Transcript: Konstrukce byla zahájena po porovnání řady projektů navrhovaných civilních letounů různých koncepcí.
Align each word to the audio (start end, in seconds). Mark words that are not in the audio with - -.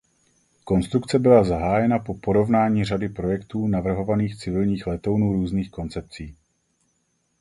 Konstrukce 0.63 1.19
byla 1.19 1.43
zahájena 1.43 1.99
po 1.99 2.13
porovnání 2.13 2.85
řady 2.85 3.09
projektů 3.09 3.67
navrhovaných 3.67 4.35
civilních 4.35 4.87
letounů 4.87 5.33
různých 5.33 5.71
koncepcí. 5.71 6.35